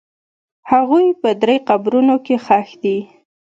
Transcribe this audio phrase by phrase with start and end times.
[0.71, 2.97] هغوی په درې قبرونو کې ښخ دي.